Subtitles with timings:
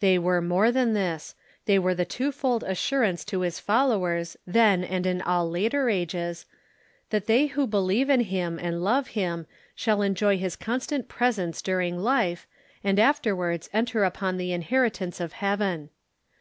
[0.00, 5.06] They were more than this— they Avere the twofold assurance to his followers, then and
[5.06, 6.46] in all later ages,
[7.10, 9.46] that they who believe in him, and love him,
[9.76, 12.44] shall enjoy his constant j^resence during life,
[12.82, 15.90] and afterwards enter upon the inheritance of heaven.